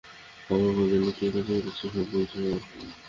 আমার 0.49 0.61
বাবার 0.67 0.87
জন্য 0.91 1.07
কী 1.17 1.25
কাজ 1.27 1.45
করেছে, 1.49 1.71
সব 1.83 2.05
বলেছে 2.11 2.37
ও। 2.47 2.55